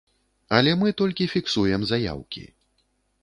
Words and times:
Але 0.59 0.71
мы 0.83 0.87
толькі 1.01 1.27
фіксуем 1.35 1.81
заяўкі. 1.91 2.43